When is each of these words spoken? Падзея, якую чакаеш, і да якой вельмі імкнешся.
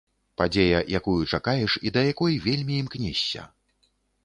Падзея, 0.41 0.79
якую 0.99 1.17
чакаеш, 1.33 1.77
і 1.89 1.93
да 1.99 2.05
якой 2.13 2.41
вельмі 2.47 2.81
імкнешся. 2.87 3.49